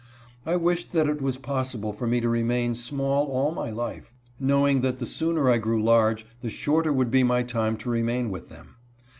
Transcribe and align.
I 0.47 0.55
wished 0.55 0.93
that 0.93 1.07
it 1.07 1.21
was 1.21 1.37
possible 1.37 1.93
for 1.93 2.07
me 2.07 2.19
to 2.21 2.27
remain 2.27 2.73
small 2.73 3.27
all 3.27 3.51
my 3.51 3.69
life, 3.69 4.11
knowing 4.39 4.81
that 4.81 4.97
the 4.97 5.05
sooner 5.05 5.47
I 5.47 5.59
grew 5.59 5.79
large 5.83 6.25
the 6.41 6.49
shorter 6.49 6.91
would 6.91 7.11
be 7.11 7.21
my 7.21 7.43
time 7.43 7.77
to 7.77 7.89
remain 7.91 8.31
with 8.31 8.49
them. 8.49 8.77